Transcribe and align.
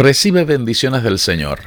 Recibe 0.00 0.46
bendiciones 0.46 1.02
del 1.02 1.18
Señor. 1.18 1.58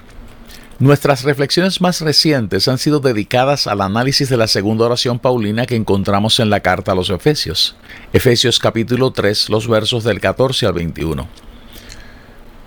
Nuestras 0.79 1.23
reflexiones 1.23 1.81
más 1.81 2.01
recientes 2.01 2.67
han 2.67 2.79
sido 2.79 2.99
dedicadas 2.99 3.67
al 3.67 3.79
análisis 3.79 4.27
de 4.27 4.37
la 4.37 4.47
segunda 4.47 4.85
oración 4.85 5.19
paulina 5.19 5.67
que 5.67 5.75
encontramos 5.75 6.39
en 6.39 6.49
la 6.49 6.61
carta 6.61 6.93
a 6.93 6.95
los 6.95 7.11
Efesios. 7.11 7.75
Efesios 8.11 8.57
capítulo 8.57 9.11
3, 9.11 9.49
los 9.49 9.67
versos 9.67 10.03
del 10.03 10.19
14 10.19 10.65
al 10.65 10.73
21. 10.73 11.27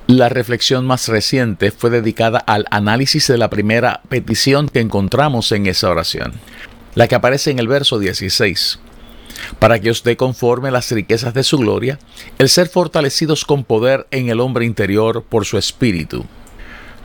La 0.07 0.29
reflexión 0.29 0.87
más 0.87 1.09
reciente 1.09 1.73
fue 1.73 1.91
dedicada 1.91 2.39
al 2.39 2.67
análisis 2.71 3.27
de 3.27 3.37
la 3.37 3.51
primera 3.51 4.03
petición 4.09 4.69
que 4.69 4.79
encontramos 4.79 5.51
en 5.51 5.67
esa 5.67 5.91
oración, 5.91 6.35
la 6.95 7.09
que 7.09 7.17
aparece 7.17 7.51
en 7.51 7.59
el 7.59 7.67
verso 7.67 7.99
16 7.99 8.79
para 9.59 9.79
que 9.79 9.91
os 9.91 10.03
dé 10.03 10.17
conforme 10.17 10.71
las 10.71 10.91
riquezas 10.91 11.35
de 11.35 11.43
su 11.43 11.59
gloria, 11.59 11.99
el 12.39 12.49
ser 12.49 12.69
fortalecidos 12.69 13.45
con 13.45 13.65
poder 13.65 14.07
en 14.11 14.29
el 14.29 14.41
hombre 14.41 14.65
interior 14.65 15.23
por 15.23 15.45
su 15.45 15.59
espíritu. 15.59 16.25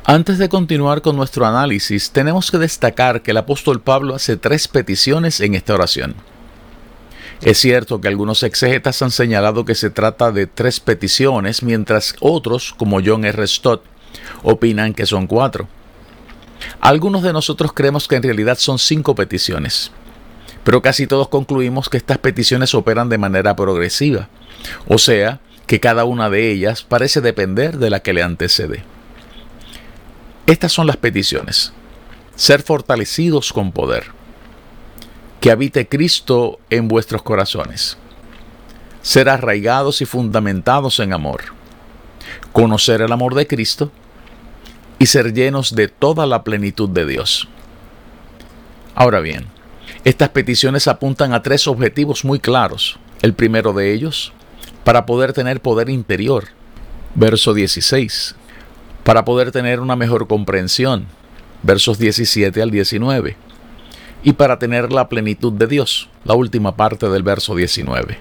Antes 0.03 0.37
de 0.37 0.49
continuar 0.49 1.01
con 1.01 1.15
nuestro 1.15 1.45
análisis, 1.45 2.11
tenemos 2.11 2.49
que 2.49 2.57
destacar 2.57 3.21
que 3.21 3.31
el 3.31 3.37
apóstol 3.37 3.81
Pablo 3.81 4.15
hace 4.15 4.35
tres 4.35 4.67
peticiones 4.67 5.39
en 5.41 5.53
esta 5.53 5.73
oración. 5.73 6.15
Es 7.41 7.59
cierto 7.59 8.01
que 8.01 8.07
algunos 8.07 8.43
exegetas 8.43 9.01
han 9.01 9.11
señalado 9.11 9.65
que 9.65 9.75
se 9.75 9.89
trata 9.89 10.31
de 10.31 10.47
tres 10.47 10.79
peticiones, 10.79 11.63
mientras 11.63 12.15
otros, 12.19 12.73
como 12.77 12.99
John 13.03 13.25
R. 13.25 13.47
Stott, 13.47 13.83
opinan 14.43 14.93
que 14.93 15.05
son 15.05 15.27
cuatro. 15.27 15.67
Algunos 16.79 17.23
de 17.23 17.33
nosotros 17.33 17.73
creemos 17.73 18.07
que 18.07 18.15
en 18.15 18.23
realidad 18.23 18.57
son 18.59 18.77
cinco 18.77 19.15
peticiones 19.15 19.91
pero 20.63 20.81
casi 20.81 21.07
todos 21.07 21.27
concluimos 21.27 21.89
que 21.89 21.97
estas 21.97 22.17
peticiones 22.17 22.73
operan 22.75 23.09
de 23.09 23.17
manera 23.17 23.55
progresiva, 23.55 24.29
o 24.87 24.97
sea, 24.97 25.39
que 25.67 25.79
cada 25.79 26.03
una 26.03 26.29
de 26.29 26.51
ellas 26.51 26.83
parece 26.83 27.21
depender 27.21 27.77
de 27.77 27.89
la 27.89 28.01
que 28.01 28.13
le 28.13 28.23
antecede. 28.23 28.83
Estas 30.45 30.71
son 30.73 30.87
las 30.87 30.97
peticiones. 30.97 31.71
Ser 32.35 32.61
fortalecidos 32.61 33.53
con 33.53 33.71
poder. 33.71 34.05
Que 35.39 35.51
habite 35.51 35.87
Cristo 35.87 36.59
en 36.69 36.87
vuestros 36.87 37.23
corazones. 37.23 37.97
Ser 39.01 39.29
arraigados 39.29 40.01
y 40.01 40.05
fundamentados 40.05 40.99
en 40.99 41.13
amor. 41.13 41.41
Conocer 42.51 43.01
el 43.01 43.11
amor 43.11 43.33
de 43.35 43.47
Cristo 43.47 43.91
y 44.99 45.05
ser 45.07 45.33
llenos 45.33 45.73
de 45.73 45.87
toda 45.87 46.25
la 46.25 46.43
plenitud 46.43 46.89
de 46.89 47.05
Dios. 47.05 47.47
Ahora 48.93 49.19
bien, 49.19 49.47
estas 50.03 50.29
peticiones 50.29 50.87
apuntan 50.87 51.33
a 51.33 51.43
tres 51.43 51.67
objetivos 51.67 52.25
muy 52.25 52.39
claros. 52.39 52.97
El 53.21 53.33
primero 53.33 53.71
de 53.73 53.93
ellos, 53.93 54.33
para 54.83 55.05
poder 55.05 55.33
tener 55.33 55.61
poder 55.61 55.89
interior. 55.89 56.45
Verso 57.13 57.53
16. 57.53 58.35
Para 59.03 59.25
poder 59.25 59.51
tener 59.51 59.79
una 59.79 59.95
mejor 59.95 60.27
comprensión. 60.27 61.05
Versos 61.61 61.99
17 61.99 62.61
al 62.61 62.71
19. 62.71 63.35
Y 64.23 64.33
para 64.33 64.57
tener 64.57 64.91
la 64.91 65.07
plenitud 65.07 65.53
de 65.53 65.67
Dios. 65.67 66.09
La 66.23 66.33
última 66.33 66.75
parte 66.75 67.07
del 67.09 67.21
verso 67.21 67.55
19. 67.55 68.17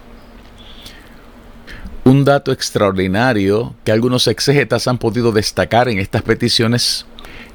Un 2.04 2.24
dato 2.24 2.52
extraordinario 2.52 3.74
que 3.84 3.92
algunos 3.92 4.26
exégetas 4.26 4.88
han 4.88 4.98
podido 4.98 5.32
destacar 5.32 5.88
en 5.88 5.98
estas 5.98 6.22
peticiones 6.22 7.06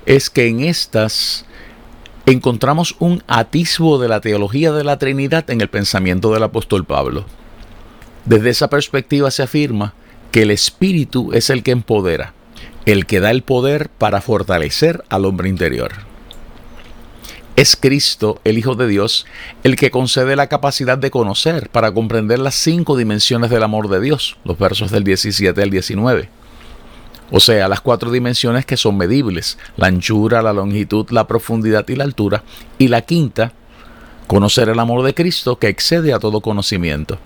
es 0.06 0.30
que 0.30 0.47
en 0.47 0.62
estas 0.62 1.46
encontramos 2.34 2.96
un 3.00 3.24
atisbo 3.28 4.00
de 4.00 4.08
la 4.08 4.19
teología 4.19 4.72
de 4.72 4.84
la 4.84 4.97
Trinidad 4.97 5.50
en 5.52 5.62
el 5.62 5.69
pensamiento 5.69 6.34
del 6.34 6.44
apóstol 6.44 6.86
Pablo. 6.86 7.25
Desde 8.25 8.50
esa 8.50 8.69
perspectiva 8.69 9.30
se 9.30 9.44
afirma 9.44 9.94
que 10.31 10.41
el 10.41 10.52
Espíritu 10.52 11.31
es 11.34 11.50
el 11.50 11.62
que 11.62 11.72
empodera, 11.72 12.34
el 12.86 13.06
que 13.06 13.19
da 13.19 13.30
el 13.30 13.44
poder 13.44 13.90
para 13.90 14.22
fortalecer 14.22 15.03
al 15.09 15.25
hombre 15.25 15.50
interior. 15.50 15.91
Es 17.56 17.78
Cristo, 17.78 18.42
el 18.44 18.57
Hijo 18.57 18.75
de 18.75 18.88
Dios, 18.88 19.25
el 19.63 19.75
que 19.78 19.92
concede 19.92 20.36
la 20.36 20.47
capacidad 20.47 20.97
de 20.97 21.12
conocer 21.12 21.69
para 21.69 21.94
comprender 21.94 22.40
las 22.40 22.56
cinco 22.56 22.97
dimensiones 22.97 23.50
del 23.50 23.63
amor 23.63 23.88
de 23.88 24.02
Dios, 24.02 24.38
los 24.44 24.57
versos 24.57 24.92
del 24.92 25.03
17 25.03 25.62
al 25.62 25.69
19 25.69 26.30
o 27.31 27.40
sea, 27.40 27.68
las 27.68 27.81
cuatro 27.81 28.12
dimensiones 28.12 28.66
que 28.66 28.78
son 28.78 28.97
medibles, 28.97 29.58
la 29.78 29.88
anchura, 29.88 30.41
la 30.41 30.53
longitud, 30.53 31.09
la 31.09 31.28
profundidad 31.28 31.88
y 31.88 31.96
la 31.96 32.03
altura, 32.03 32.44
y 32.78 32.88
la 32.88 33.02
quinta, 33.02 33.53
conocer 34.28 34.69
el 34.69 34.80
amor 34.80 35.03
de 35.03 35.13
Cristo 35.13 35.58
que 35.58 35.68
excede 35.68 36.13
a 36.13 36.19
todo 36.19 36.41
conocimiento. 36.41 37.18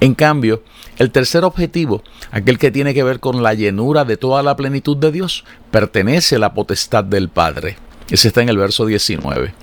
En 0.00 0.14
cambio, 0.14 0.62
el 0.98 1.10
tercer 1.10 1.44
objetivo, 1.44 2.02
aquel 2.30 2.58
que 2.58 2.70
tiene 2.70 2.94
que 2.94 3.02
ver 3.02 3.20
con 3.20 3.42
la 3.42 3.54
llenura 3.54 4.04
de 4.04 4.16
toda 4.16 4.42
la 4.42 4.56
plenitud 4.56 4.96
de 4.96 5.12
Dios, 5.12 5.44
pertenece 5.70 6.36
a 6.36 6.40
la 6.40 6.52
potestad 6.54 7.04
del 7.04 7.28
Padre. 7.28 7.76
Ese 8.10 8.28
está 8.28 8.42
en 8.42 8.48
el 8.48 8.58
verso 8.58 8.84
19. 8.84 9.54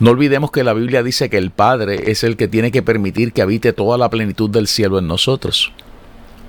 No 0.00 0.10
olvidemos 0.10 0.50
que 0.50 0.64
la 0.64 0.72
Biblia 0.72 1.02
dice 1.02 1.30
que 1.30 1.38
el 1.38 1.50
Padre 1.50 2.10
es 2.10 2.24
el 2.24 2.36
que 2.36 2.48
tiene 2.48 2.72
que 2.72 2.82
permitir 2.82 3.32
que 3.32 3.42
habite 3.42 3.72
toda 3.72 3.96
la 3.96 4.10
plenitud 4.10 4.50
del 4.50 4.66
cielo 4.66 4.98
en 4.98 5.06
nosotros. 5.06 5.72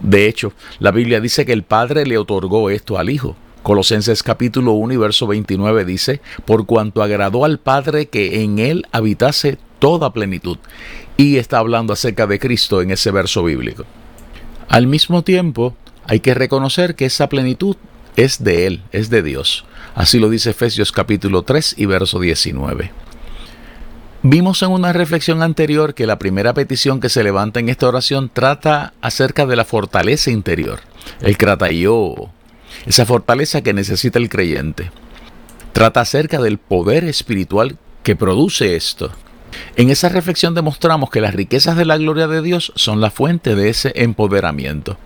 De 0.02 0.28
hecho, 0.28 0.54
la 0.80 0.92
Biblia 0.92 1.20
dice 1.20 1.46
que 1.46 1.54
el 1.54 1.64
Padre 1.64 2.06
le 2.06 2.18
otorgó 2.18 2.70
esto 2.70 2.98
al 2.98 3.10
Hijo. 3.10 3.36
Colosenses 3.64 4.22
capítulo 4.22 4.74
1 4.74 4.94
y 4.94 4.98
verso 4.98 5.26
29 5.26 5.86
dice, 5.86 6.22
por 6.46 6.66
cuanto 6.68 7.02
agradó 7.02 7.46
al 7.46 7.58
Padre 7.58 8.08
que 8.08 8.44
en 8.44 8.60
él 8.60 8.86
habitase 8.92 9.58
toda 9.80 10.14
plenitud. 10.14 10.58
Y 11.18 11.38
está 11.38 11.58
hablando 11.58 11.94
acerca 11.94 12.28
de 12.28 12.40
Cristo 12.40 12.82
en 12.82 12.92
ese 12.92 13.10
verso 13.12 13.44
bíblico. 13.44 13.86
Al 14.68 14.88
mismo 14.88 15.24
tiempo, 15.24 15.76
hay 16.06 16.20
que 16.20 16.34
reconocer 16.34 16.96
que 16.96 17.06
esa 17.06 17.30
plenitud 17.30 17.78
es 18.16 18.44
de 18.44 18.68
Él, 18.68 18.84
es 18.92 19.10
de 19.10 19.24
Dios. 19.24 19.66
Así 19.96 20.20
lo 20.20 20.30
dice 20.30 20.52
Efesios 20.52 20.92
capítulo 20.92 21.44
3 21.44 21.76
y 21.78 21.86
verso 21.86 22.20
19. 22.20 22.92
Vimos 24.28 24.64
en 24.64 24.72
una 24.72 24.92
reflexión 24.92 25.44
anterior 25.44 25.94
que 25.94 26.08
la 26.08 26.18
primera 26.18 26.56
petición 26.56 27.00
que 27.00 27.10
se 27.10 27.24
levanta 27.24 27.60
en 27.60 27.70
esta 27.70 27.88
oración 27.88 28.32
trata 28.34 28.94
acerca 29.00 29.46
de 29.46 29.56
la 29.56 29.66
fortaleza 29.66 30.32
interior, 30.32 30.80
el 31.22 31.38
kratayo, 31.38 32.32
esa 32.88 33.06
fortaleza 33.06 33.62
que 33.62 33.76
necesita 33.76 34.18
el 34.18 34.30
creyente. 34.30 34.90
Trata 35.74 36.02
acerca 36.02 36.42
del 36.42 36.58
poder 36.58 37.04
espiritual 37.04 37.78
que 38.02 38.16
produce 38.16 38.76
esto. 38.76 39.12
En 39.76 39.92
esa 39.92 40.10
reflexión 40.10 40.56
demostramos 40.56 41.12
que 41.12 41.22
las 41.22 41.36
riquezas 41.36 41.78
de 41.78 41.86
la 41.86 42.00
gloria 42.00 42.28
de 42.28 42.42
Dios 42.42 42.74
son 42.76 43.02
la 43.02 43.12
fuente 43.12 43.54
de 43.54 43.70
ese 43.70 43.94
empoderamiento. 43.94 44.98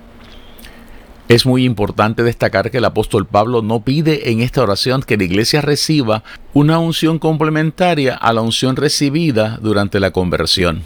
Es 1.29 1.45
muy 1.45 1.63
importante 1.63 2.23
destacar 2.23 2.71
que 2.71 2.79
el 2.79 2.85
apóstol 2.85 3.27
Pablo 3.27 3.61
no 3.61 3.81
pide 3.81 4.31
en 4.31 4.41
esta 4.41 4.63
oración 4.63 5.03
que 5.03 5.15
la 5.15 5.25
iglesia 5.25 5.61
reciba 5.61 6.23
una 6.55 6.79
unción 6.79 7.19
complementaria 7.19 8.15
a 8.15 8.33
la 8.33 8.41
unción 8.41 8.75
recibida 8.75 9.59
durante 9.61 9.99
la 9.99 10.09
conversión. 10.09 10.81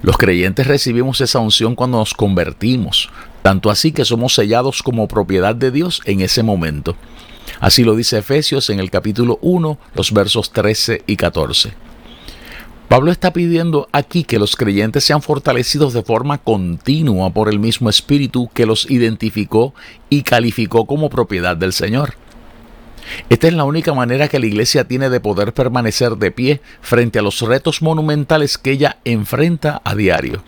Los 0.00 0.16
creyentes 0.16 0.66
recibimos 0.66 1.20
esa 1.20 1.40
unción 1.40 1.74
cuando 1.74 1.98
nos 1.98 2.14
convertimos, 2.14 3.10
tanto 3.42 3.68
así 3.68 3.92
que 3.92 4.06
somos 4.06 4.32
sellados 4.34 4.82
como 4.82 5.06
propiedad 5.08 5.54
de 5.54 5.70
Dios 5.70 6.00
en 6.06 6.22
ese 6.22 6.42
momento. 6.42 6.96
Así 7.60 7.84
lo 7.84 7.94
dice 7.94 8.16
Efesios 8.16 8.70
en 8.70 8.80
el 8.80 8.90
capítulo 8.90 9.38
1, 9.42 9.78
los 9.94 10.12
versos 10.14 10.52
13 10.52 11.02
y 11.06 11.16
14. 11.16 11.89
Pablo 12.90 13.12
está 13.12 13.32
pidiendo 13.32 13.88
aquí 13.92 14.24
que 14.24 14.40
los 14.40 14.56
creyentes 14.56 15.04
sean 15.04 15.22
fortalecidos 15.22 15.92
de 15.92 16.02
forma 16.02 16.38
continua 16.38 17.30
por 17.30 17.48
el 17.48 17.60
mismo 17.60 17.88
Espíritu 17.88 18.50
que 18.52 18.66
los 18.66 18.90
identificó 18.90 19.74
y 20.08 20.22
calificó 20.22 20.86
como 20.86 21.08
propiedad 21.08 21.56
del 21.56 21.72
Señor. 21.72 22.14
Esta 23.28 23.46
es 23.46 23.54
la 23.54 23.62
única 23.62 23.94
manera 23.94 24.26
que 24.26 24.40
la 24.40 24.46
iglesia 24.46 24.88
tiene 24.88 25.08
de 25.08 25.20
poder 25.20 25.54
permanecer 25.54 26.16
de 26.16 26.32
pie 26.32 26.60
frente 26.80 27.20
a 27.20 27.22
los 27.22 27.40
retos 27.42 27.80
monumentales 27.80 28.58
que 28.58 28.72
ella 28.72 28.96
enfrenta 29.04 29.80
a 29.84 29.94
diario. 29.94 30.42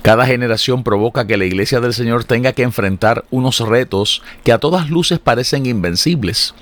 Cada 0.00 0.24
generación 0.24 0.84
provoca 0.84 1.26
que 1.26 1.36
la 1.36 1.44
iglesia 1.44 1.80
del 1.80 1.92
Señor 1.92 2.24
tenga 2.24 2.54
que 2.54 2.62
enfrentar 2.62 3.26
unos 3.30 3.60
retos 3.60 4.22
que 4.42 4.52
a 4.52 4.58
todas 4.58 4.88
luces 4.88 5.18
parecen 5.18 5.66
invencibles. 5.66 6.54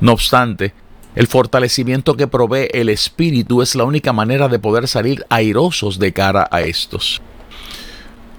No 0.00 0.12
obstante, 0.12 0.74
el 1.20 1.26
fortalecimiento 1.26 2.16
que 2.16 2.28
provee 2.28 2.70
el 2.72 2.88
Espíritu 2.88 3.60
es 3.60 3.74
la 3.74 3.84
única 3.84 4.14
manera 4.14 4.48
de 4.48 4.58
poder 4.58 4.88
salir 4.88 5.26
airosos 5.28 5.98
de 5.98 6.14
cara 6.14 6.48
a 6.50 6.62
estos. 6.62 7.20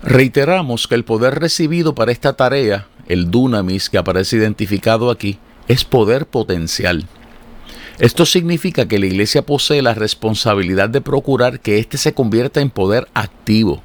Reiteramos 0.01 0.87
que 0.87 0.95
el 0.95 1.03
poder 1.03 1.39
recibido 1.39 1.93
para 1.93 2.11
esta 2.11 2.33
tarea, 2.33 2.87
el 3.07 3.29
dunamis 3.29 3.87
que 3.87 3.99
aparece 3.99 4.37
identificado 4.37 5.11
aquí, 5.11 5.37
es 5.67 5.85
poder 5.85 6.25
potencial. 6.25 7.05
Esto 7.99 8.25
significa 8.25 8.87
que 8.87 8.97
la 8.97 9.05
iglesia 9.05 9.45
posee 9.45 9.83
la 9.83 9.93
responsabilidad 9.93 10.89
de 10.89 11.01
procurar 11.01 11.59
que 11.59 11.77
éste 11.77 11.99
se 11.99 12.15
convierta 12.15 12.61
en 12.61 12.71
poder 12.71 13.07
activo. 13.13 13.83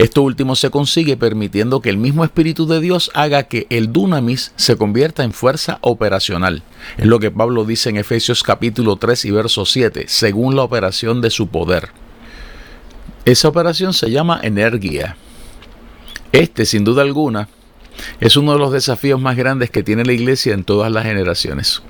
Esto 0.00 0.22
último 0.22 0.56
se 0.56 0.70
consigue 0.70 1.18
permitiendo 1.18 1.82
que 1.82 1.90
el 1.90 1.98
mismo 1.98 2.24
Espíritu 2.24 2.66
de 2.66 2.80
Dios 2.80 3.10
haga 3.12 3.42
que 3.42 3.66
el 3.68 3.92
dunamis 3.92 4.50
se 4.56 4.76
convierta 4.76 5.24
en 5.24 5.34
fuerza 5.34 5.76
operacional. 5.82 6.62
Es 6.96 7.04
lo 7.04 7.20
que 7.20 7.30
Pablo 7.30 7.66
dice 7.66 7.90
en 7.90 7.98
Efesios 7.98 8.42
capítulo 8.42 8.96
3 8.96 9.26
y 9.26 9.30
verso 9.30 9.66
7, 9.66 10.06
según 10.08 10.56
la 10.56 10.62
operación 10.62 11.20
de 11.20 11.28
su 11.28 11.48
poder. 11.48 11.90
Esa 13.26 13.48
operación 13.48 13.92
se 13.92 14.10
llama 14.10 14.40
energía. 14.42 15.18
Este, 16.32 16.64
sin 16.64 16.82
duda 16.82 17.02
alguna, 17.02 17.50
es 18.20 18.38
uno 18.38 18.54
de 18.54 18.58
los 18.58 18.72
desafíos 18.72 19.20
más 19.20 19.36
grandes 19.36 19.68
que 19.68 19.82
tiene 19.82 20.06
la 20.06 20.14
iglesia 20.14 20.54
en 20.54 20.64
todas 20.64 20.90
las 20.90 21.04
generaciones. 21.04 21.82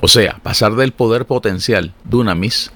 O 0.00 0.08
sea, 0.08 0.40
pasar 0.42 0.74
del 0.74 0.90
poder 0.90 1.24
potencial, 1.24 1.94
dunamis, 2.02 2.72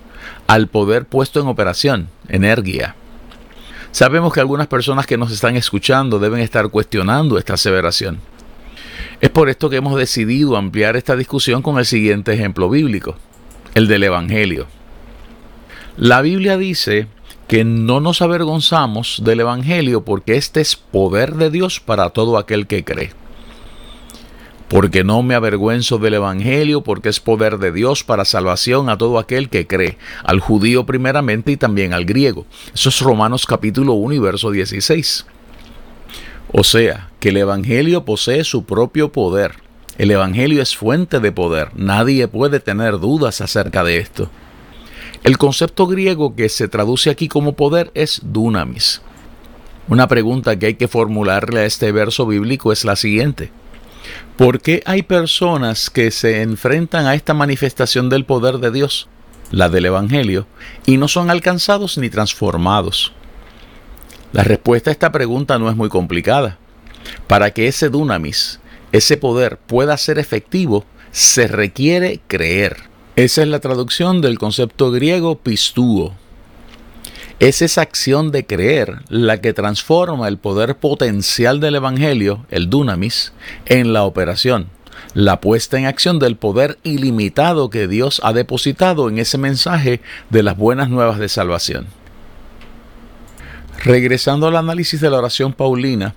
al 0.47 0.69
poder 0.69 1.05
puesto 1.05 1.41
en 1.41 1.49
operación, 1.49 2.11
energía. 2.29 2.95
Sabemos 3.91 4.33
que 4.33 4.41
algunas 4.41 4.67
personas 4.67 5.07
que 5.07 5.17
nos 5.17 5.33
están 5.33 5.57
escuchando 5.57 6.19
deben 6.19 6.41
estar 6.41 6.69
cuestionando 6.69 7.39
esta 7.39 7.55
aseveración. 7.55 8.21
Es 9.21 9.31
por 9.31 9.49
esto 9.49 9.71
que 9.71 9.77
hemos 9.77 9.97
decidido 9.97 10.57
ampliar 10.57 10.97
esta 10.97 11.17
discusión 11.17 11.63
con 11.63 11.79
el 11.79 11.87
siguiente 11.87 12.33
ejemplo 12.33 12.69
bíblico, 12.69 13.17
el 13.75 13.89
del 13.89 14.05
Evangelio. 14.05 14.67
La 15.97 16.21
Biblia 16.21 16.57
dice 16.57 17.09
que 17.49 17.65
no 17.65 18.01
nos 18.01 18.23
avergonzamos 18.23 19.23
del 19.25 19.41
Evangelio 19.41 20.05
porque 20.05 20.37
este 20.37 20.61
es 20.61 20.77
poder 20.77 21.35
de 21.35 21.51
Dios 21.51 21.81
para 21.81 22.11
todo 22.11 22.39
aquel 22.39 22.67
que 22.67 22.85
cree 22.85 23.13
porque 24.69 25.03
no 25.03 25.23
me 25.23 25.35
avergüenzo 25.35 25.99
del 25.99 26.15
Evangelio, 26.15 26.83
porque 26.83 27.09
es 27.09 27.21
poder 27.21 27.59
de 27.59 27.73
Dios 27.73 28.05
para 28.05 28.25
salvación 28.25 28.91
a 28.91 28.99
todo 28.99 29.19
aquel 29.19 29.49
que 29.49 29.67
cree, 29.67 29.97
al 30.23 30.41
judío 30.41 30.85
primeramente 30.85 31.53
y 31.53 31.57
también 31.57 31.95
al 31.95 32.05
griego. 32.05 32.47
Eso 32.75 32.91
es 32.91 33.01
Romanos 33.01 33.47
capítulo 33.47 33.95
1 33.95 34.15
y 34.15 34.19
verso 34.19 34.51
16. 34.51 35.27
O 36.53 36.65
sea, 36.65 37.11
que 37.21 37.31
el 37.31 37.39
Evangelio 37.39 38.05
posee 38.05 38.45
su 38.45 38.65
propio 38.65 39.11
poder. 39.11 39.55
El 39.97 40.11
Evangelio 40.11 40.63
es 40.63 40.77
fuente 40.77 41.19
de 41.19 41.33
poder. 41.33 41.71
Nadie 41.75 42.29
puede 42.29 42.61
tener 42.61 42.99
dudas 43.01 43.41
acerca 43.41 43.83
de 43.85 43.99
esto. 43.99 44.31
El 45.25 45.39
concepto 45.39 45.87
griego 45.87 46.37
que 46.37 46.49
se 46.49 46.69
traduce 46.69 47.11
aquí 47.11 47.29
como 47.29 47.55
poder 47.55 47.91
es 47.95 48.21
dunamis. 48.23 49.03
Una 49.89 50.07
pregunta 50.07 50.59
que 50.59 50.67
hay 50.67 50.75
que 50.75 50.89
formularle 50.89 51.61
a 51.61 51.65
este 51.65 51.91
verso 51.91 52.27
bíblico 52.27 52.73
es 52.73 52.85
la 52.85 52.95
siguiente. 52.95 53.51
¿Por 54.37 54.61
qué 54.61 54.83
hay 54.87 55.03
personas 55.03 55.91
que 55.91 56.11
se 56.11 56.43
enfrentan 56.43 57.07
a 57.07 57.15
esta 57.15 57.35
manifestación 57.35 58.09
del 58.09 58.25
poder 58.25 58.59
de 58.59 58.71
Dios, 58.71 59.09
la 59.51 59.69
del 59.69 59.87
Evangelio, 59.87 60.47
y 60.87 60.97
no 60.97 61.09
son 61.09 61.31
alcanzados 61.31 61.99
ni 61.99 62.09
transformados? 62.11 63.13
La 64.33 64.45
respuesta 64.45 64.91
a 64.91 64.93
esta 64.93 65.11
pregunta 65.11 65.59
no 65.59 65.71
es 65.71 65.77
muy 65.77 65.89
complicada. 65.89 66.59
Para 67.27 67.53
que 67.53 67.67
ese 67.67 67.89
dunamis, 67.89 68.61
ese 68.93 69.17
poder 69.17 69.59
pueda 69.59 69.97
ser 69.97 70.19
efectivo, 70.19 70.85
se 71.11 71.49
requiere 71.49 72.21
creer. 72.27 72.77
Esa 73.17 73.43
es 73.43 73.49
la 73.49 73.61
traducción 73.61 74.21
del 74.21 74.39
concepto 74.39 74.93
griego 74.93 75.39
pistúo, 75.39 76.15
es 77.41 77.63
esa 77.63 77.83
acción 77.83 78.33
de 78.33 78.47
creer 78.47 79.03
la 79.09 79.41
que 79.41 79.53
transforma 79.53 80.27
el 80.27 80.39
poder 80.39 80.77
potencial 80.77 81.61
del 81.61 81.77
Evangelio, 81.77 82.45
el 82.51 82.69
dunamis, 82.69 83.33
en 83.67 83.93
la 83.93 84.03
operación, 84.03 84.69
la 85.15 85.41
puesta 85.41 85.79
en 85.79 85.87
acción 85.87 86.19
del 86.19 86.37
poder 86.37 86.79
ilimitado 86.83 87.71
que 87.71 87.87
Dios 87.87 88.21
ha 88.25 88.33
depositado 88.33 89.09
en 89.09 89.19
ese 89.19 89.39
mensaje 89.39 90.01
de 90.31 90.43
las 90.43 90.57
buenas 90.57 90.89
nuevas 90.91 91.19
de 91.19 91.29
salvación. 91.29 91.87
Regresando 93.85 94.49
al 94.49 94.57
análisis 94.57 95.01
de 95.01 95.09
la 95.09 95.19
oración 95.19 95.53
paulina, 95.53 96.17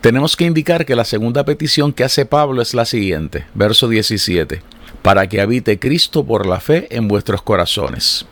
tenemos 0.00 0.36
que 0.36 0.46
indicar 0.46 0.86
que 0.86 0.96
la 0.96 1.04
segunda 1.04 1.44
petición 1.44 1.92
que 1.92 2.04
hace 2.04 2.24
Pablo 2.24 2.62
es 2.62 2.72
la 2.72 2.86
siguiente, 2.86 3.44
verso 3.52 3.88
17, 3.88 4.62
para 5.02 5.28
que 5.28 5.42
habite 5.42 5.78
Cristo 5.78 6.24
por 6.24 6.46
la 6.46 6.60
fe 6.60 6.86
en 6.96 7.08
vuestros 7.08 7.42
corazones. 7.42 8.24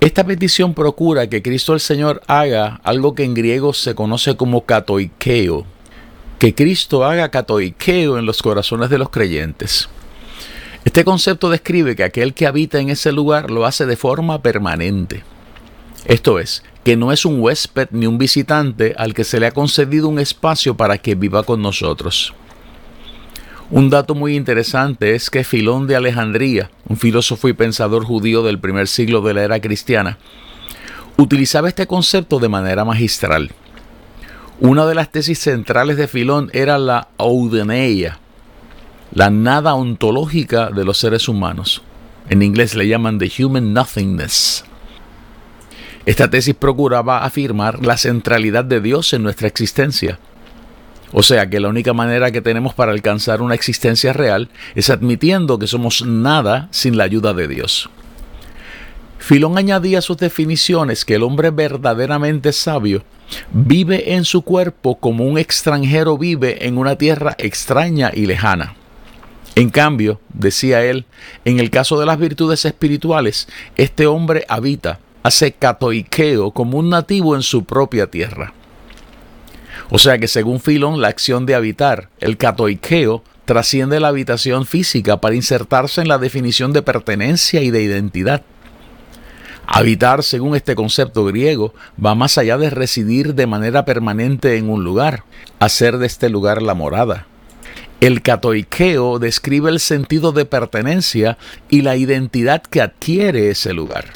Esta 0.00 0.24
petición 0.24 0.74
procura 0.74 1.28
que 1.28 1.42
Cristo 1.42 1.74
el 1.74 1.80
Señor 1.80 2.22
haga 2.28 2.80
algo 2.84 3.16
que 3.16 3.24
en 3.24 3.34
griego 3.34 3.72
se 3.72 3.96
conoce 3.96 4.36
como 4.36 4.64
katoikeo, 4.64 5.66
que 6.38 6.54
Cristo 6.54 7.04
haga 7.04 7.30
katoikeo 7.30 8.16
en 8.16 8.24
los 8.24 8.40
corazones 8.40 8.90
de 8.90 8.98
los 8.98 9.10
creyentes. 9.10 9.88
Este 10.84 11.04
concepto 11.04 11.50
describe 11.50 11.96
que 11.96 12.04
aquel 12.04 12.32
que 12.32 12.46
habita 12.46 12.78
en 12.78 12.90
ese 12.90 13.10
lugar 13.10 13.50
lo 13.50 13.66
hace 13.66 13.86
de 13.86 13.96
forma 13.96 14.40
permanente. 14.40 15.24
Esto 16.04 16.38
es, 16.38 16.62
que 16.84 16.96
no 16.96 17.10
es 17.10 17.24
un 17.24 17.40
huésped 17.40 17.88
ni 17.90 18.06
un 18.06 18.18
visitante 18.18 18.94
al 18.96 19.14
que 19.14 19.24
se 19.24 19.40
le 19.40 19.48
ha 19.48 19.50
concedido 19.50 20.08
un 20.08 20.20
espacio 20.20 20.76
para 20.76 20.98
que 20.98 21.16
viva 21.16 21.42
con 21.42 21.60
nosotros. 21.60 22.34
Un 23.70 23.90
dato 23.90 24.14
muy 24.14 24.34
interesante 24.34 25.14
es 25.14 25.28
que 25.28 25.44
Filón 25.44 25.86
de 25.86 25.94
Alejandría, 25.94 26.70
un 26.88 26.96
filósofo 26.96 27.48
y 27.48 27.52
pensador 27.52 28.02
judío 28.02 28.42
del 28.42 28.58
primer 28.58 28.88
siglo 28.88 29.20
de 29.20 29.34
la 29.34 29.42
era 29.42 29.60
cristiana, 29.60 30.16
utilizaba 31.18 31.68
este 31.68 31.86
concepto 31.86 32.38
de 32.38 32.48
manera 32.48 32.86
magistral. 32.86 33.50
Una 34.58 34.86
de 34.86 34.94
las 34.94 35.12
tesis 35.12 35.38
centrales 35.40 35.98
de 35.98 36.08
Filón 36.08 36.48
era 36.54 36.78
la 36.78 37.08
oudeneia, 37.18 38.18
la 39.12 39.28
nada 39.28 39.74
ontológica 39.74 40.70
de 40.70 40.86
los 40.86 40.96
seres 40.96 41.28
humanos. 41.28 41.82
En 42.30 42.42
inglés 42.42 42.74
le 42.74 42.88
llaman 42.88 43.18
the 43.18 43.30
human 43.38 43.74
nothingness. 43.74 44.64
Esta 46.06 46.30
tesis 46.30 46.54
procuraba 46.54 47.22
afirmar 47.22 47.84
la 47.84 47.98
centralidad 47.98 48.64
de 48.64 48.80
Dios 48.80 49.12
en 49.12 49.22
nuestra 49.22 49.46
existencia 49.46 50.18
o 51.12 51.22
sea 51.22 51.48
que 51.48 51.60
la 51.60 51.68
única 51.68 51.92
manera 51.92 52.30
que 52.30 52.40
tenemos 52.40 52.74
para 52.74 52.92
alcanzar 52.92 53.40
una 53.42 53.54
existencia 53.54 54.12
real 54.12 54.48
es 54.74 54.90
admitiendo 54.90 55.58
que 55.58 55.66
somos 55.66 56.04
nada 56.04 56.68
sin 56.70 56.96
la 56.96 57.04
ayuda 57.04 57.32
de 57.34 57.48
Dios. 57.48 57.90
Filón 59.18 59.58
añadía 59.58 60.00
sus 60.00 60.16
definiciones 60.16 61.04
que 61.04 61.16
el 61.16 61.22
hombre 61.22 61.50
verdaderamente 61.50 62.52
sabio 62.52 63.02
vive 63.52 64.14
en 64.14 64.24
su 64.24 64.42
cuerpo 64.42 64.98
como 64.98 65.24
un 65.24 65.38
extranjero 65.38 66.16
vive 66.16 66.66
en 66.66 66.78
una 66.78 66.96
tierra 66.96 67.34
extraña 67.38 68.10
y 68.14 68.26
lejana. 68.26 68.74
En 69.54 69.70
cambio, 69.70 70.20
decía 70.32 70.84
él, 70.84 71.04
en 71.44 71.58
el 71.58 71.70
caso 71.70 71.98
de 71.98 72.06
las 72.06 72.18
virtudes 72.18 72.64
espirituales, 72.64 73.48
este 73.76 74.06
hombre 74.06 74.44
habita, 74.48 75.00
hace 75.24 75.52
catoiqueo 75.52 76.52
como 76.52 76.78
un 76.78 76.90
nativo 76.90 77.34
en 77.34 77.42
su 77.42 77.64
propia 77.64 78.06
tierra. 78.06 78.54
O 79.90 79.98
sea 79.98 80.18
que 80.18 80.28
según 80.28 80.60
Filón, 80.60 81.00
la 81.00 81.08
acción 81.08 81.46
de 81.46 81.54
habitar, 81.54 82.10
el 82.20 82.36
catoikeo, 82.36 83.22
trasciende 83.46 84.00
la 84.00 84.08
habitación 84.08 84.66
física 84.66 85.20
para 85.20 85.34
insertarse 85.34 86.02
en 86.02 86.08
la 86.08 86.18
definición 86.18 86.74
de 86.74 86.82
pertenencia 86.82 87.62
y 87.62 87.70
de 87.70 87.82
identidad. 87.82 88.42
Habitar, 89.66 90.22
según 90.22 90.54
este 90.54 90.74
concepto 90.74 91.24
griego, 91.24 91.74
va 92.04 92.14
más 92.14 92.36
allá 92.36 92.58
de 92.58 92.70
residir 92.70 93.34
de 93.34 93.46
manera 93.46 93.84
permanente 93.84 94.56
en 94.56 94.68
un 94.68 94.84
lugar, 94.84 95.24
hacer 95.58 95.98
de 95.98 96.06
este 96.06 96.28
lugar 96.28 96.60
la 96.60 96.74
morada. 96.74 97.26
El 98.00 98.22
catoikeo 98.22 99.18
describe 99.18 99.70
el 99.70 99.80
sentido 99.80 100.32
de 100.32 100.44
pertenencia 100.44 101.36
y 101.68 101.82
la 101.82 101.96
identidad 101.96 102.62
que 102.62 102.80
adquiere 102.80 103.50
ese 103.50 103.72
lugar. 103.72 104.06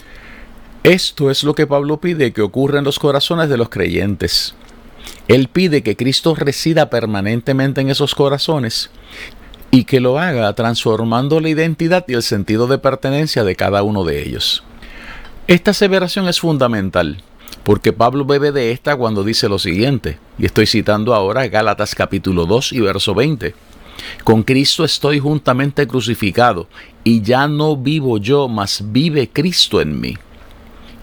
Esto 0.85 1.31
es 1.31 1.43
lo 1.43 1.55
que 1.55 1.67
Pablo 1.67 2.01
pide 2.01 2.33
que 2.33 2.43
ocurra 2.43 2.79
en 2.79 2.85
los 2.85 2.99
corazones 2.99 3.49
de 3.49 3.57
los 3.57 3.69
creyentes. 3.69 4.55
Él 5.33 5.49
pide 5.49 5.83
que 5.83 5.97
Cristo 5.97 6.35
resida 6.35 6.91
permanentemente 6.91 7.81
en 7.81 7.89
esos 7.89 8.15
corazones 8.15 8.91
y 9.71 9.85
que 9.85 9.99
lo 9.99 10.19
haga 10.19 10.53
transformando 10.53 11.41
la 11.41 11.49
identidad 11.49 12.05
y 12.07 12.13
el 12.13 12.23
sentido 12.23 12.67
de 12.67 12.77
pertenencia 12.77 13.43
de 13.43 13.57
cada 13.57 13.83
uno 13.83 14.05
de 14.05 14.23
ellos. 14.23 14.63
Esta 15.47 15.71
aseveración 15.71 16.29
es 16.29 16.39
fundamental 16.39 17.23
porque 17.65 17.95
Pablo 17.95 18.27
bebe 18.27 18.53
de 18.53 18.73
esta 18.73 18.95
cuando 18.95 19.25
dice 19.25 19.49
lo 19.49 19.59
siguiente, 19.59 20.19
y 20.39 20.45
estoy 20.45 20.67
citando 20.67 21.15
ahora 21.15 21.47
Gálatas 21.47 21.95
capítulo 21.95 22.45
2 22.45 22.75
y 22.75 22.81
verso 22.81 23.15
20. 23.15 23.55
Con 24.25 24.43
Cristo 24.43 24.85
estoy 24.85 25.19
juntamente 25.19 25.87
crucificado, 25.87 26.67
y 27.05 27.23
ya 27.23 27.49
no 27.49 27.77
vivo 27.77 28.19
yo, 28.19 28.49
mas 28.49 28.83
vive 28.87 29.31
Cristo 29.33 29.81
en 29.81 29.99
mí. 29.99 30.17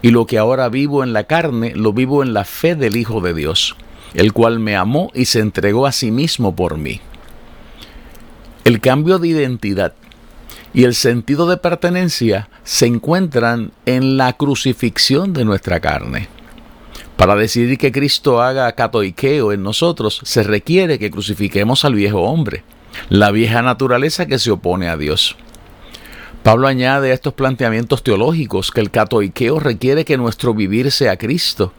y 0.02 0.10
lo 0.12 0.24
que 0.24 0.38
ahora 0.38 0.70
vivo 0.70 1.02
en 1.02 1.12
la 1.12 1.24
carne, 1.24 1.74
lo 1.74 1.92
vivo 1.92 2.22
en 2.22 2.32
la 2.32 2.44
fe 2.44 2.74
del 2.74 2.96
Hijo 2.96 3.20
de 3.20 3.34
Dios, 3.34 3.76
el 4.14 4.32
cual 4.32 4.58
me 4.58 4.76
amó 4.76 5.10
y 5.14 5.26
se 5.26 5.40
entregó 5.40 5.86
a 5.86 5.92
sí 5.92 6.10
mismo 6.10 6.54
por 6.54 6.76
mí. 6.76 7.00
El 8.64 8.80
cambio 8.80 9.18
de 9.18 9.28
identidad 9.28 9.94
y 10.72 10.84
el 10.84 10.94
sentido 10.94 11.48
de 11.48 11.56
pertenencia 11.56 12.48
se 12.62 12.86
encuentran 12.86 13.72
en 13.86 14.16
la 14.16 14.32
crucifixión 14.34 15.32
de 15.32 15.44
nuestra 15.44 15.80
carne. 15.80 16.28
Para 17.16 17.36
decidir 17.36 17.76
que 17.76 17.92
Cristo 17.92 18.40
haga 18.40 18.72
catoiqueo 18.72 19.52
en 19.52 19.62
nosotros, 19.62 20.20
se 20.24 20.42
requiere 20.42 20.98
que 20.98 21.10
crucifiquemos 21.10 21.84
al 21.84 21.94
viejo 21.94 22.22
hombre, 22.22 22.64
la 23.08 23.30
vieja 23.30 23.62
naturaleza 23.62 24.26
que 24.26 24.38
se 24.38 24.50
opone 24.50 24.88
a 24.88 24.96
Dios. 24.96 25.36
Pablo 26.42 26.66
añade 26.66 27.10
a 27.10 27.14
estos 27.14 27.34
planteamientos 27.34 28.02
teológicos 28.02 28.70
que 28.70 28.80
el 28.80 28.90
catoiqueo 28.90 29.60
requiere 29.60 30.06
que 30.06 30.16
nuestro 30.16 30.54
vivir 30.54 30.90
sea 30.90 31.18
Cristo. 31.18 31.74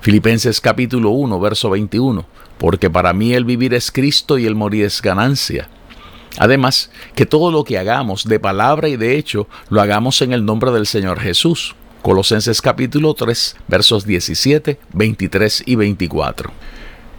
Filipenses 0.00 0.62
capítulo 0.62 1.10
1, 1.10 1.38
verso 1.40 1.68
21, 1.68 2.24
porque 2.56 2.88
para 2.88 3.12
mí 3.12 3.34
el 3.34 3.44
vivir 3.44 3.74
es 3.74 3.90
Cristo 3.90 4.38
y 4.38 4.46
el 4.46 4.54
morir 4.54 4.86
es 4.86 5.02
ganancia. 5.02 5.68
Además, 6.38 6.90
que 7.14 7.26
todo 7.26 7.50
lo 7.52 7.64
que 7.64 7.76
hagamos 7.76 8.24
de 8.24 8.40
palabra 8.40 8.88
y 8.88 8.96
de 8.96 9.18
hecho 9.18 9.46
lo 9.68 9.82
hagamos 9.82 10.22
en 10.22 10.32
el 10.32 10.46
nombre 10.46 10.70
del 10.70 10.86
Señor 10.86 11.20
Jesús. 11.20 11.74
Colosenses 12.00 12.62
capítulo 12.62 13.12
3, 13.12 13.56
versos 13.68 14.06
17, 14.06 14.80
23 14.94 15.64
y 15.66 15.74
24. 15.74 16.50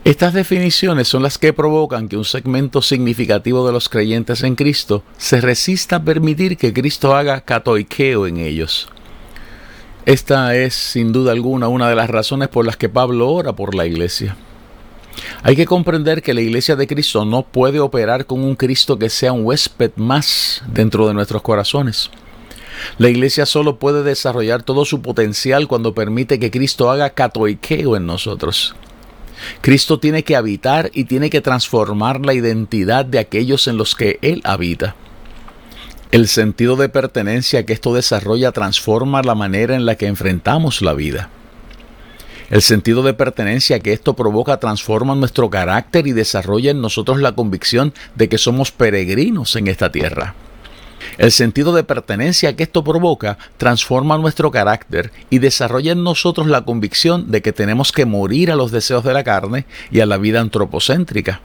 Estas 0.04 0.34
definiciones 0.34 1.08
son 1.08 1.22
las 1.22 1.38
que 1.38 1.54
provocan 1.54 2.10
que 2.10 2.18
un 2.18 2.26
segmento 2.26 2.82
significativo 2.82 3.68
de 3.68 3.74
los 3.74 3.90
creyentes 3.90 4.42
en 4.42 4.56
Cristo 4.56 5.04
se 5.18 5.40
resista 5.40 5.98
a 5.98 6.04
permitir 6.04 6.58
que 6.58 6.74
Cristo 6.74 7.16
haga 7.16 7.42
catoiqueo 7.42 8.26
en 8.26 8.38
ellos. 8.38 8.90
Esta 10.06 10.56
es, 10.56 10.74
sin 10.74 11.12
duda 11.12 11.32
alguna, 11.32 11.68
una 11.68 11.88
de 11.88 11.96
las 11.96 12.10
razones 12.10 12.50
por 12.50 12.66
las 12.66 12.76
que 12.76 12.90
Pablo 12.90 13.30
ora 13.30 13.54
por 13.54 13.76
la 13.76 13.86
iglesia. 13.86 14.36
Hay 15.44 15.56
que 15.56 15.66
comprender 15.66 16.24
que 16.24 16.34
la 16.34 16.42
iglesia 16.42 16.76
de 16.76 16.88
Cristo 16.88 17.24
no 17.26 17.44
puede 17.44 17.80
operar 17.80 18.26
con 18.26 18.44
un 18.44 18.56
Cristo 18.56 18.98
que 18.98 19.10
sea 19.10 19.32
un 19.34 19.46
huésped 19.46 19.92
más 19.98 20.64
dentro 20.68 21.08
de 21.08 21.14
nuestros 21.14 21.42
corazones. 21.44 22.10
La 22.98 23.10
iglesia 23.10 23.46
solo 23.46 23.78
puede 23.78 24.02
desarrollar 24.02 24.64
todo 24.64 24.86
su 24.86 25.02
potencial 25.02 25.68
cuando 25.68 25.94
permite 25.94 26.40
que 26.40 26.50
Cristo 26.50 26.90
haga 26.90 27.12
catoiqueo 27.12 27.96
en 27.96 28.08
nosotros. 28.08 28.74
Cristo 29.62 30.00
tiene 30.00 30.24
que 30.24 30.36
habitar 30.36 30.90
y 30.94 31.04
tiene 31.06 31.30
que 31.30 31.42
transformar 31.42 32.26
la 32.26 32.34
identidad 32.34 33.06
de 33.06 33.20
aquellos 33.20 33.68
en 33.68 33.78
los 33.78 33.96
que 33.96 34.18
Él 34.22 34.42
habita. 34.44 34.96
El 36.12 36.28
sentido 36.28 36.76
de 36.76 36.90
pertenencia 36.90 37.66
que 37.66 37.72
esto 37.72 37.94
desarrolla 37.94 38.52
transforma 38.52 39.22
la 39.22 39.34
manera 39.34 39.76
en 39.76 39.86
la 39.86 39.96
que 39.96 40.08
enfrentamos 40.08 40.82
la 40.82 40.94
vida. 40.94 41.30
El 42.50 42.62
sentido 42.62 43.02
de 43.02 43.14
pertenencia 43.14 43.80
que 43.80 43.94
esto 43.94 44.14
provoca 44.14 44.60
transforma 44.60 45.16
nuestro 45.16 45.50
carácter 45.50 46.08
y 46.08 46.12
desarrolla 46.12 46.72
en 46.72 46.82
nosotros 46.82 47.22
la 47.22 47.32
convicción 47.32 47.94
de 48.16 48.28
que 48.28 48.38
somos 48.38 48.72
peregrinos 48.72 49.56
en 49.56 49.70
esta 49.70 49.90
tierra. 49.90 50.36
El 51.18 51.32
sentido 51.32 51.74
de 51.74 51.86
pertenencia 51.86 52.58
que 52.58 52.64
esto 52.64 52.84
provoca 52.84 53.38
transforma 53.56 54.18
nuestro 54.18 54.52
carácter 54.52 55.14
y 55.30 55.40
desarrolla 55.40 55.94
en 55.94 56.04
nosotros 56.04 56.48
la 56.48 56.66
convicción 56.66 57.32
de 57.32 57.42
que 57.42 57.54
tenemos 57.54 57.94
que 57.94 58.06
morir 58.06 58.52
a 58.52 58.58
los 58.58 58.72
deseos 58.72 59.06
de 59.06 59.14
la 59.14 59.24
carne 59.24 59.66
y 59.92 60.02
a 60.02 60.06
la 60.06 60.18
vida 60.18 60.42
antropocéntrica. 60.42 61.40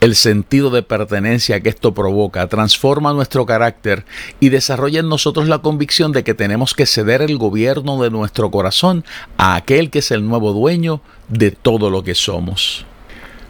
El 0.00 0.14
sentido 0.14 0.70
de 0.70 0.82
pertenencia 0.82 1.60
que 1.60 1.70
esto 1.70 1.94
provoca 1.94 2.46
transforma 2.48 3.14
nuestro 3.14 3.46
carácter 3.46 4.04
y 4.40 4.50
desarrolla 4.50 5.00
en 5.00 5.08
nosotros 5.08 5.48
la 5.48 5.60
convicción 5.60 6.12
de 6.12 6.22
que 6.22 6.34
tenemos 6.34 6.74
que 6.74 6.84
ceder 6.84 7.22
el 7.22 7.38
gobierno 7.38 8.02
de 8.02 8.10
nuestro 8.10 8.50
corazón 8.50 9.04
a 9.38 9.54
aquel 9.54 9.90
que 9.90 10.00
es 10.00 10.10
el 10.10 10.26
nuevo 10.26 10.52
dueño 10.52 11.00
de 11.28 11.50
todo 11.50 11.88
lo 11.88 12.04
que 12.04 12.14
somos. 12.14 12.84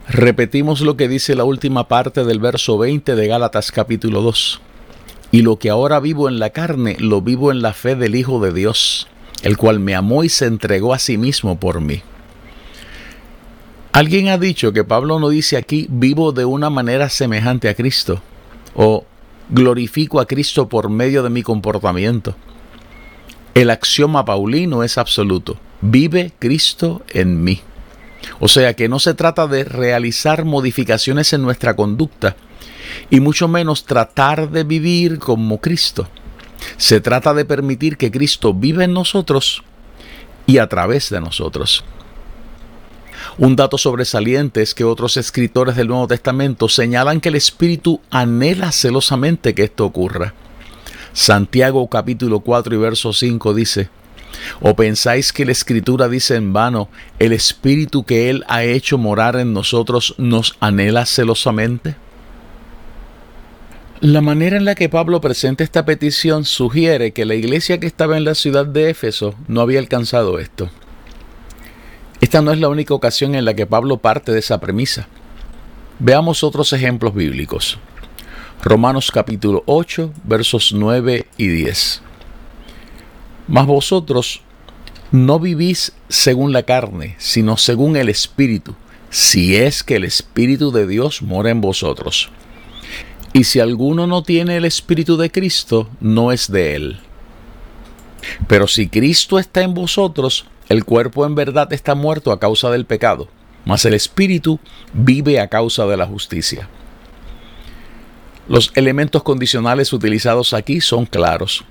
Repetimos 0.08 0.82
lo 0.82 0.96
que 0.96 1.08
dice 1.08 1.34
la 1.34 1.42
última 1.42 1.88
parte 1.88 2.24
del 2.24 2.38
verso 2.38 2.78
20 2.78 3.16
de 3.16 3.26
Gálatas 3.26 3.72
capítulo 3.72 4.22
2 4.22 4.60
y 5.32 5.42
lo 5.42 5.58
que 5.58 5.68
ahora 5.68 5.98
vivo 5.98 6.28
en 6.28 6.38
la 6.38 6.50
carne, 6.50 6.96
lo 7.00 7.22
vivo 7.22 7.50
en 7.50 7.60
la 7.60 7.72
fe 7.72 7.96
del 7.96 8.14
Hijo 8.14 8.40
de 8.40 8.52
Dios, 8.52 9.08
el 9.42 9.56
cual 9.56 9.80
me 9.80 9.96
amó 9.96 10.22
y 10.22 10.28
se 10.28 10.46
entregó 10.46 10.94
a 10.94 11.00
sí 11.00 11.18
mismo 11.18 11.58
por 11.58 11.80
mí. 11.80 12.02
Alguien 13.96 14.28
ha 14.28 14.36
dicho 14.36 14.74
que 14.74 14.84
Pablo 14.84 15.18
no 15.18 15.30
dice 15.30 15.56
aquí 15.56 15.86
vivo 15.88 16.32
de 16.32 16.44
una 16.44 16.68
manera 16.68 17.08
semejante 17.08 17.70
a 17.70 17.74
Cristo 17.74 18.20
o 18.74 19.06
glorifico 19.48 20.20
a 20.20 20.26
Cristo 20.26 20.68
por 20.68 20.90
medio 20.90 21.22
de 21.22 21.30
mi 21.30 21.42
comportamiento. 21.42 22.36
El 23.54 23.70
axioma 23.70 24.26
paulino 24.26 24.82
es 24.82 24.98
absoluto. 24.98 25.56
Vive 25.80 26.34
Cristo 26.38 27.00
en 27.08 27.42
mí. 27.42 27.62
O 28.38 28.48
sea 28.48 28.74
que 28.74 28.90
no 28.90 28.98
se 28.98 29.14
trata 29.14 29.46
de 29.46 29.64
realizar 29.64 30.44
modificaciones 30.44 31.32
en 31.32 31.40
nuestra 31.40 31.74
conducta, 31.74 32.36
y 33.08 33.20
mucho 33.20 33.48
menos 33.48 33.86
tratar 33.86 34.50
de 34.50 34.64
vivir 34.64 35.18
como 35.18 35.58
Cristo. 35.58 36.06
Se 36.76 37.00
trata 37.00 37.32
de 37.32 37.46
permitir 37.46 37.96
que 37.96 38.10
Cristo 38.10 38.52
viva 38.52 38.84
en 38.84 38.92
nosotros 38.92 39.62
y 40.44 40.58
a 40.58 40.68
través 40.68 41.08
de 41.08 41.22
nosotros. 41.22 41.82
Un 43.38 43.54
dato 43.54 43.76
sobresaliente 43.76 44.62
es 44.62 44.74
que 44.74 44.84
otros 44.84 45.18
escritores 45.18 45.76
del 45.76 45.88
Nuevo 45.88 46.08
Testamento 46.08 46.70
señalan 46.70 47.20
que 47.20 47.28
el 47.28 47.34
Espíritu 47.34 48.00
anhela 48.10 48.72
celosamente 48.72 49.54
que 49.54 49.64
esto 49.64 49.84
ocurra. 49.84 50.32
Santiago 51.12 51.86
capítulo 51.88 52.40
4 52.40 52.74
y 52.74 52.78
verso 52.78 53.12
5 53.12 53.52
dice, 53.52 53.90
¿O 54.60 54.74
pensáis 54.74 55.34
que 55.34 55.44
la 55.44 55.52
Escritura 55.52 56.08
dice 56.08 56.36
en 56.36 56.54
vano, 56.54 56.88
el 57.18 57.32
Espíritu 57.32 58.04
que 58.04 58.30
Él 58.30 58.42
ha 58.48 58.64
hecho 58.64 58.96
morar 58.96 59.36
en 59.36 59.52
nosotros 59.52 60.14
nos 60.16 60.56
anhela 60.60 61.04
celosamente? 61.04 61.96
La 64.00 64.22
manera 64.22 64.56
en 64.56 64.64
la 64.64 64.74
que 64.74 64.88
Pablo 64.88 65.20
presenta 65.20 65.62
esta 65.62 65.84
petición 65.84 66.46
sugiere 66.46 67.12
que 67.12 67.26
la 67.26 67.34
iglesia 67.34 67.80
que 67.80 67.86
estaba 67.86 68.16
en 68.16 68.24
la 68.24 68.34
ciudad 68.34 68.64
de 68.64 68.88
Éfeso 68.88 69.34
no 69.46 69.60
había 69.60 69.78
alcanzado 69.78 70.38
esto. 70.38 70.70
Esta 72.20 72.40
no 72.40 72.50
es 72.52 72.58
la 72.58 72.68
única 72.68 72.94
ocasión 72.94 73.34
en 73.34 73.44
la 73.44 73.54
que 73.54 73.66
Pablo 73.66 73.98
parte 73.98 74.32
de 74.32 74.38
esa 74.38 74.58
premisa. 74.58 75.06
Veamos 75.98 76.42
otros 76.42 76.72
ejemplos 76.72 77.14
bíblicos. 77.14 77.78
Romanos 78.62 79.10
capítulo 79.10 79.62
8, 79.66 80.12
versos 80.24 80.72
9 80.72 81.26
y 81.36 81.46
10. 81.48 82.02
Mas 83.48 83.66
vosotros 83.66 84.40
no 85.12 85.38
vivís 85.38 85.92
según 86.08 86.52
la 86.52 86.62
carne, 86.62 87.16
sino 87.18 87.58
según 87.58 87.96
el 87.96 88.08
Espíritu, 88.08 88.74
si 89.10 89.56
es 89.56 89.82
que 89.82 89.96
el 89.96 90.04
Espíritu 90.04 90.72
de 90.72 90.86
Dios 90.86 91.20
mora 91.20 91.50
en 91.50 91.60
vosotros. 91.60 92.30
Y 93.34 93.44
si 93.44 93.60
alguno 93.60 94.06
no 94.06 94.22
tiene 94.22 94.56
el 94.56 94.64
Espíritu 94.64 95.18
de 95.18 95.30
Cristo, 95.30 95.90
no 96.00 96.32
es 96.32 96.50
de 96.50 96.74
él. 96.74 96.98
Pero 98.48 98.66
si 98.66 98.88
Cristo 98.88 99.38
está 99.38 99.60
en 99.60 99.74
vosotros, 99.74 100.46
el 100.68 100.84
cuerpo 100.84 101.26
en 101.26 101.34
verdad 101.34 101.72
está 101.72 101.94
muerto 101.94 102.32
a 102.32 102.40
causa 102.40 102.70
del 102.70 102.86
pecado, 102.86 103.28
mas 103.64 103.84
el 103.84 103.94
Espíritu 103.94 104.58
vive 104.92 105.40
a 105.40 105.48
causa 105.48 105.86
de 105.86 105.96
la 105.96 106.06
justicia. 106.06 106.68
Los 108.48 108.70
elementos 108.74 109.22
condicionales 109.22 109.92
utilizados 109.92 110.52
aquí 110.52 110.80
son 110.80 111.06
claros. 111.06 111.64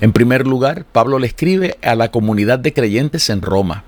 En 0.00 0.12
primer 0.12 0.46
lugar, 0.46 0.84
Pablo 0.84 1.18
le 1.18 1.26
escribe 1.26 1.78
a 1.82 1.94
la 1.94 2.10
comunidad 2.10 2.58
de 2.58 2.72
creyentes 2.72 3.30
en 3.30 3.42
Roma, 3.42 3.84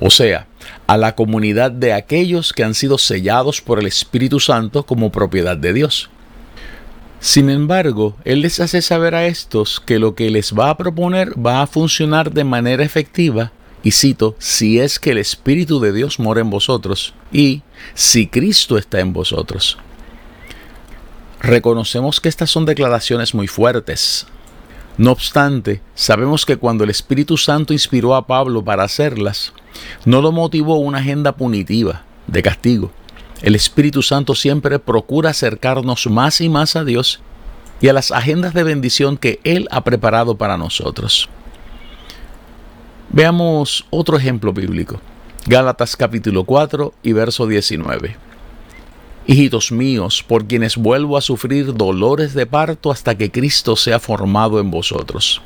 o 0.00 0.10
sea, 0.10 0.46
a 0.86 0.96
la 0.96 1.14
comunidad 1.14 1.70
de 1.70 1.92
aquellos 1.92 2.52
que 2.52 2.64
han 2.64 2.74
sido 2.74 2.98
sellados 2.98 3.60
por 3.60 3.78
el 3.78 3.86
Espíritu 3.86 4.40
Santo 4.40 4.84
como 4.84 5.12
propiedad 5.12 5.56
de 5.56 5.72
Dios. 5.72 6.10
Sin 7.22 7.50
embargo, 7.50 8.16
Él 8.24 8.40
les 8.40 8.58
hace 8.58 8.82
saber 8.82 9.14
a 9.14 9.26
estos 9.26 9.78
que 9.78 10.00
lo 10.00 10.16
que 10.16 10.28
les 10.28 10.52
va 10.52 10.70
a 10.70 10.76
proponer 10.76 11.32
va 11.38 11.62
a 11.62 11.68
funcionar 11.68 12.32
de 12.32 12.42
manera 12.42 12.82
efectiva, 12.82 13.52
y 13.84 13.92
cito, 13.92 14.34
si 14.40 14.80
es 14.80 14.98
que 14.98 15.12
el 15.12 15.18
Espíritu 15.18 15.78
de 15.78 15.92
Dios 15.92 16.18
mora 16.18 16.40
en 16.40 16.50
vosotros, 16.50 17.14
y 17.30 17.62
si 17.94 18.26
Cristo 18.26 18.76
está 18.76 18.98
en 18.98 19.12
vosotros. 19.12 19.78
Reconocemos 21.40 22.20
que 22.20 22.28
estas 22.28 22.50
son 22.50 22.66
declaraciones 22.66 23.34
muy 23.34 23.46
fuertes, 23.46 24.26
no 24.98 25.12
obstante, 25.12 25.80
sabemos 25.94 26.44
que 26.44 26.56
cuando 26.56 26.82
el 26.82 26.90
Espíritu 26.90 27.36
Santo 27.36 27.72
inspiró 27.72 28.16
a 28.16 28.26
Pablo 28.26 28.64
para 28.64 28.82
hacerlas, 28.82 29.52
no 30.04 30.22
lo 30.22 30.32
motivó 30.32 30.74
una 30.78 30.98
agenda 30.98 31.36
punitiva, 31.36 32.02
de 32.26 32.42
castigo. 32.42 32.90
El 33.42 33.54
Espíritu 33.54 34.02
Santo 34.02 34.34
siempre 34.34 34.78
procura 34.78 35.30
acercarnos 35.30 36.06
más 36.06 36.40
y 36.40 36.48
más 36.48 36.76
a 36.76 36.84
Dios 36.84 37.20
y 37.80 37.88
a 37.88 37.92
las 37.92 38.12
agendas 38.12 38.54
de 38.54 38.62
bendición 38.62 39.16
que 39.16 39.40
Él 39.44 39.68
ha 39.70 39.82
preparado 39.82 40.36
para 40.36 40.56
nosotros. 40.56 41.28
Veamos 43.10 43.84
otro 43.90 44.16
ejemplo 44.16 44.52
bíblico. 44.52 45.00
Gálatas 45.46 45.96
capítulo 45.96 46.44
4 46.44 46.94
y 47.02 47.12
verso 47.12 47.46
19 47.46 48.16
hijitos 49.26 49.70
míos, 49.72 50.24
por 50.26 50.46
quienes 50.46 50.76
vuelvo 50.76 51.16
a 51.16 51.20
sufrir 51.20 51.74
dolores 51.74 52.34
de 52.34 52.46
parto 52.46 52.90
hasta 52.90 53.16
que 53.16 53.30
Cristo 53.30 53.76
sea 53.76 53.98
formado 54.00 54.60
en 54.60 54.70
vosotros. 54.70 55.40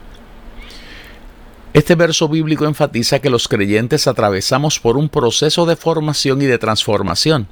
Este 1.73 1.95
verso 1.95 2.29
bíblico 2.29 2.65
enfatiza 2.65 3.19
que 3.19 3.29
los 3.29 3.49
creyentes 3.49 4.07
atravesamos 4.07 4.81
por 4.81 4.97
un 4.97 5.11
proceso 5.11 5.67
de 5.67 5.77
formación 5.77 6.41
y 6.41 6.47
de 6.47 6.59
transformación. 6.59 7.47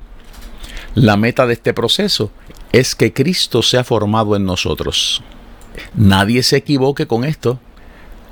La 0.95 1.17
meta 1.17 1.45
de 1.47 1.55
este 1.55 1.75
proceso 1.75 2.31
es 2.71 2.95
que 2.95 3.13
Cristo 3.13 3.63
sea 3.63 3.83
formado 3.83 4.37
en 4.37 4.45
nosotros. 4.45 5.23
Nadie 5.95 6.45
se 6.45 6.57
equivoque 6.57 7.09
con 7.09 7.25
esto. 7.25 7.59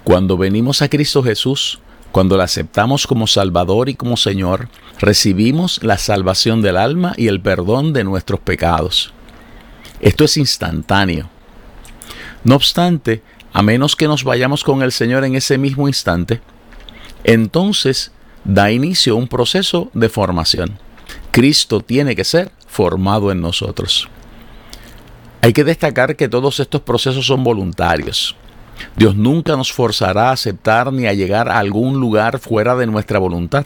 Cuando 0.04 0.37
venimos 0.37 0.81
a 0.81 0.88
Cristo 0.88 1.25
Jesús, 1.25 1.81
cuando 2.12 2.37
le 2.37 2.45
aceptamos 2.45 3.09
como 3.09 3.26
Salvador 3.26 3.88
y 3.88 3.97
como 3.97 4.16
Señor, 4.16 4.69
recibimos 5.00 5.83
la 5.83 5.99
salvación 5.99 6.62
del 6.62 6.76
alma 6.76 7.14
y 7.16 7.26
el 7.26 7.40
perdón 7.40 7.92
de 7.92 8.04
nuestros 8.04 8.38
pecados. 8.38 9.12
Esto 10.00 10.23
es 10.23 10.37
instantáneo. 10.37 11.31
No 12.45 12.54
obstante, 12.54 13.23
a 13.52 13.62
menos 13.62 13.97
que 13.97 14.07
nos 14.07 14.23
vayamos 14.23 14.62
con 14.62 14.83
el 14.83 14.92
Señor 14.92 15.25
en 15.25 15.35
ese 15.35 15.59
mismo 15.59 15.88
instante, 15.88 16.40
entonces 17.25 18.12
da 18.45 18.71
inicio 18.71 19.16
un 19.16 19.26
proceso 19.26 19.90
de 19.95 20.09
formación. 20.09 20.78
Cristo 21.32 21.80
tiene 21.80 22.14
que 22.14 22.24
ser 22.24 22.52
formado 22.66 23.32
en 23.32 23.40
nosotros. 23.40 24.08
Hay 25.40 25.54
que 25.54 25.64
destacar 25.64 26.14
que 26.14 26.28
todos 26.28 26.60
estos 26.60 26.82
procesos 26.82 27.26
son 27.26 27.42
voluntarios. 27.42 28.36
Dios 28.96 29.16
nunca 29.16 29.56
nos 29.56 29.72
forzará 29.72 30.28
a 30.28 30.32
aceptar 30.32 30.92
ni 30.92 31.06
a 31.06 31.14
llegar 31.14 31.48
a 31.48 31.58
algún 31.58 31.98
lugar 31.98 32.38
fuera 32.38 32.76
de 32.76 32.86
nuestra 32.86 33.18
voluntad. 33.18 33.64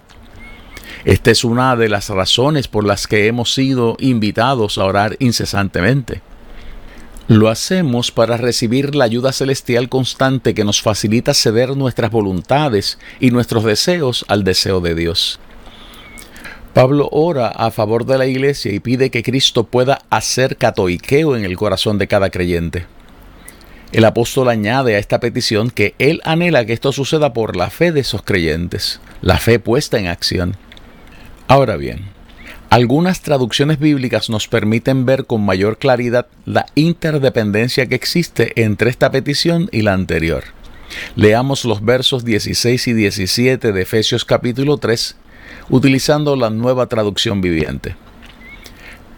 Esta 1.05 1.33
es 1.33 1.45
una 1.45 1.75
de 1.75 1.89
las 1.89 2.09
razones 2.09 2.69
por 2.69 2.85
las 2.85 3.09
que 3.09 3.27
hemos 3.27 3.53
sido 3.53 3.97
invitados 3.99 4.79
a 4.79 4.85
orar 4.85 5.17
incesantemente. 5.19 6.23
Lo 7.27 7.49
hacemos 7.49 8.13
para 8.13 8.37
recibir 8.37 8.95
la 8.95 9.05
ayuda 9.05 9.33
celestial 9.33 9.89
constante 9.89 10.55
que 10.55 10.65
nos 10.65 10.83
facilita 10.83 11.35
ceder 11.35 11.77
nuestras 11.77 12.13
voluntades 12.13 13.01
y 13.19 13.33
nuestros 13.33 13.65
deseos 13.65 14.25
al 14.29 14.45
deseo 14.45 14.81
de 14.81 14.95
Dios. 14.95 15.41
Pablo 16.77 17.09
ora 17.11 17.49
a 17.49 17.71
favor 17.71 18.05
de 18.05 18.19
la 18.19 18.27
iglesia 18.27 18.71
y 18.71 18.81
pide 18.81 19.09
que 19.09 19.23
Cristo 19.23 19.65
pueda 19.65 20.03
hacer 20.11 20.59
catoiqueo 20.59 21.35
en 21.35 21.47
el 21.47 21.57
corazón 21.57 21.97
de 21.97 22.07
cada 22.07 22.29
creyente. 22.29 22.85
El 23.93 24.05
apóstol 24.05 24.51
añade 24.51 24.95
a 24.95 24.99
esta 24.99 25.19
petición 25.19 25.71
que 25.71 25.95
él 25.99 26.21
anhela 26.23 26.67
que 26.67 26.75
esto 26.75 26.93
suceda 26.93 27.33
por 27.33 27.57
la 27.57 27.71
fe 27.71 27.93
de 27.93 28.01
esos 28.01 28.21
creyentes, 28.21 29.01
la 29.23 29.39
fe 29.39 29.59
puesta 29.59 29.99
en 29.99 30.09
acción. 30.09 30.55
Ahora 31.49 31.79
bien, 31.79 32.11
algunas 32.69 33.23
traducciones 33.23 33.79
bíblicas 33.79 34.29
nos 34.29 34.47
permiten 34.47 35.07
ver 35.07 35.25
con 35.25 35.47
mayor 35.47 35.79
claridad 35.79 36.27
la 36.45 36.67
interdependencia 36.75 37.87
que 37.87 37.95
existe 37.95 38.53
entre 38.63 38.91
esta 38.91 39.11
petición 39.11 39.71
y 39.73 39.81
la 39.81 39.95
anterior. 39.95 40.45
Leamos 41.15 41.65
los 41.65 41.83
versos 41.83 42.23
16 42.27 42.89
y 42.89 42.93
17 42.93 43.73
de 43.73 43.81
Efesios 43.81 44.27
capítulo 44.27 44.77
3 44.77 45.17
utilizando 45.69 46.37
la 46.37 46.51
nueva 46.51 46.87
traducción 46.87 47.41
viviente. 47.41 47.97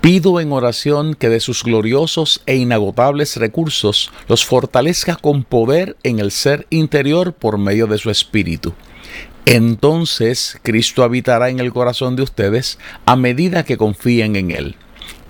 Pido 0.01 0.41
en 0.41 0.53
oración 0.53 1.15
que 1.15 1.29
de 1.29 1.41
sus 1.41 1.65
gloriosos 1.65 2.41
e 2.47 2.57
inagotables 2.57 3.37
recursos 3.37 4.11
los 4.29 4.45
fortalezca 4.45 5.17
con 5.17 5.43
poder 5.43 5.97
en 6.03 6.21
el 6.21 6.31
ser 6.31 6.67
interior 6.71 7.33
por 7.33 7.59
medio 7.59 7.87
de 7.87 7.99
su 7.99 8.11
espíritu 8.11 8.75
entonces 9.51 10.59
Cristo 10.63 11.03
habitará 11.03 11.49
en 11.49 11.59
el 11.59 11.73
corazón 11.73 12.17
de 12.17 12.23
ustedes 12.23 12.79
a 13.07 13.17
medida 13.17 13.65
que 13.65 13.79
confíen 13.79 14.37
en 14.37 14.51
Él. 14.51 14.77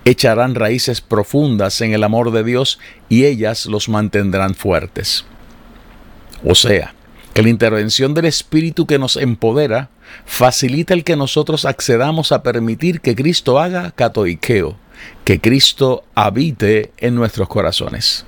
Echarán 0.04 0.56
raíces 0.56 1.00
profundas 1.00 1.80
en 1.82 1.92
el 1.92 2.02
amor 2.02 2.32
de 2.32 2.42
Dios 2.42 2.80
y 3.08 3.26
ellas 3.26 3.66
los 3.66 3.88
mantendrán 3.88 4.56
fuertes. 4.56 5.24
O 6.44 6.56
sea, 6.56 6.94
que 7.32 7.44
la 7.44 7.48
intervención 7.48 8.12
del 8.12 8.24
Espíritu 8.24 8.86
que 8.86 8.98
nos 8.98 9.16
empodera 9.16 9.88
facilita 10.24 10.94
el 10.94 11.04
que 11.04 11.16
nosotros 11.16 11.64
accedamos 11.64 12.32
a 12.32 12.42
permitir 12.42 13.00
que 13.00 13.14
Cristo 13.14 13.58
haga 13.58 13.90
catoiqueo, 13.90 14.76
que 15.24 15.40
Cristo 15.40 16.04
habite 16.14 16.92
en 16.98 17.14
nuestros 17.14 17.48
corazones. 17.48 18.24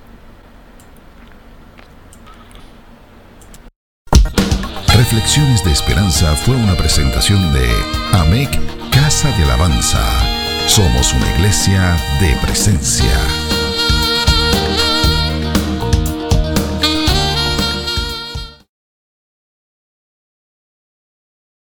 Reflexiones 4.93 5.63
de 5.63 5.71
Esperanza 5.71 6.35
fue 6.35 6.55
una 6.55 6.75
presentación 6.75 7.53
de 7.53 7.67
AMEC 8.13 8.49
Casa 8.91 9.35
de 9.35 9.43
Alabanza. 9.43 10.05
Somos 10.67 11.13
una 11.13 11.29
iglesia 11.35 11.97
de 12.19 12.35
presencia. 12.41 13.40